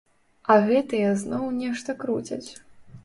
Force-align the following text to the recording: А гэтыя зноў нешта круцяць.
А 0.53 0.55
гэтыя 0.69 1.11
зноў 1.25 1.45
нешта 1.59 1.97
круцяць. 2.01 2.47